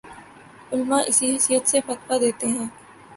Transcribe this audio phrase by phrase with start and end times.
[0.71, 2.67] علما اسی حیثیت سے فتویٰ دیتے ہیں